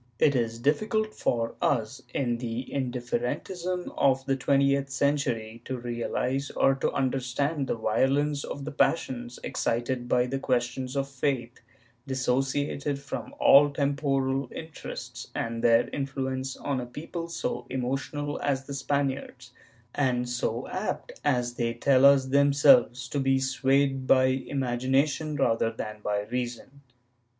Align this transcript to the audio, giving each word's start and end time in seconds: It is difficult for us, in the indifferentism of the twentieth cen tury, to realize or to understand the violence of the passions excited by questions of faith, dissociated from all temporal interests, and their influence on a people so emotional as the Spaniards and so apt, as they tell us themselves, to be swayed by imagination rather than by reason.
It 0.17 0.35
is 0.35 0.57
difficult 0.57 1.13
for 1.13 1.53
us, 1.61 2.01
in 2.11 2.39
the 2.39 2.67
indifferentism 2.73 3.91
of 3.95 4.25
the 4.25 4.35
twentieth 4.35 4.89
cen 4.89 5.15
tury, 5.17 5.63
to 5.65 5.77
realize 5.77 6.49
or 6.49 6.73
to 6.73 6.91
understand 6.91 7.67
the 7.67 7.75
violence 7.75 8.43
of 8.43 8.65
the 8.65 8.71
passions 8.71 9.37
excited 9.43 10.09
by 10.09 10.25
questions 10.25 10.95
of 10.95 11.07
faith, 11.07 11.59
dissociated 12.07 12.97
from 12.97 13.35
all 13.39 13.69
temporal 13.69 14.49
interests, 14.51 15.27
and 15.35 15.63
their 15.63 15.87
influence 15.89 16.57
on 16.57 16.79
a 16.81 16.87
people 16.87 17.29
so 17.29 17.67
emotional 17.69 18.41
as 18.41 18.65
the 18.65 18.73
Spaniards 18.73 19.51
and 19.93 20.27
so 20.27 20.67
apt, 20.69 21.11
as 21.23 21.53
they 21.53 21.75
tell 21.75 22.05
us 22.05 22.25
themselves, 22.25 23.07
to 23.09 23.19
be 23.19 23.37
swayed 23.39 24.07
by 24.07 24.23
imagination 24.25 25.35
rather 25.35 25.69
than 25.71 25.97
by 26.01 26.21
reason. 26.21 26.81